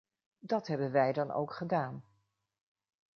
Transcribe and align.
Dat 0.39 0.67
hebben 0.67 0.91
wij 0.91 1.13
dan 1.13 1.31
ook 1.31 1.53
gedaan. 1.53 2.03